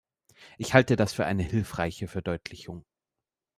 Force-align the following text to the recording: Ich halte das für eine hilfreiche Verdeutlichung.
Ich 0.57 0.73
halte 0.73 0.95
das 0.95 1.13
für 1.13 1.27
eine 1.27 1.43
hilfreiche 1.43 2.07
Verdeutlichung. 2.07 2.85